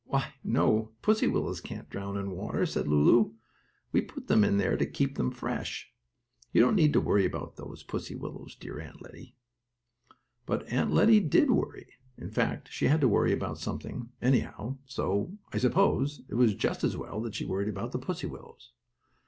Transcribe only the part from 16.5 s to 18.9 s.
just as well that she worried about the pussy willows.